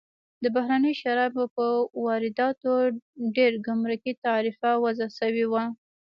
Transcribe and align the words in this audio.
د 0.43 0.45
بهرنیو 0.55 0.99
شرابو 1.01 1.43
پر 1.55 1.69
وارداتو 2.05 2.71
ډېر 3.35 3.51
ګمرکي 3.67 4.13
تعرفه 4.25 4.69
وضع 4.83 5.09
شوې 5.19 5.45
وه. 5.51 5.63